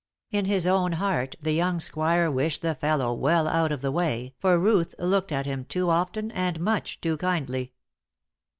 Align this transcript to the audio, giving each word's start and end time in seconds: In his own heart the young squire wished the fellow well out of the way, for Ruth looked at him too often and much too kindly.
In 0.31 0.45
his 0.45 0.65
own 0.65 0.93
heart 0.93 1.35
the 1.41 1.51
young 1.53 1.79
squire 1.79 2.31
wished 2.31 2.63
the 2.63 2.73
fellow 2.73 3.13
well 3.13 3.47
out 3.47 3.71
of 3.71 3.81
the 3.81 3.91
way, 3.91 4.33
for 4.39 4.57
Ruth 4.57 4.95
looked 4.97 5.31
at 5.31 5.45
him 5.45 5.63
too 5.63 5.91
often 5.91 6.31
and 6.31 6.59
much 6.59 6.99
too 7.01 7.17
kindly. 7.17 7.71